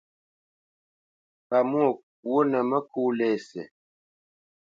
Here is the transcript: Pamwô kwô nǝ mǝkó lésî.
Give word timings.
Pamwô 1.49 1.85
kwô 2.19 2.37
nǝ 2.51 2.59
mǝkó 2.69 3.01
lésî. 3.19 3.63